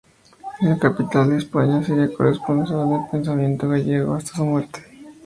[0.61, 4.79] En la capital de España sería corresponsal de "El Pensamiento Gallego" hasta su muerte.